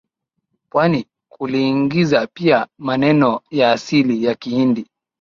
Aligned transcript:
pwani 0.69 1.05
kuliingiza 1.29 2.27
pia 2.33 2.67
maneno 2.79 3.41
ya 3.51 3.71
asili 3.71 4.23
ya 4.25 4.35
Kihindi 4.35 4.87